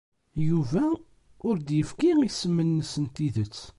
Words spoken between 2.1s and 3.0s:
isem-nnes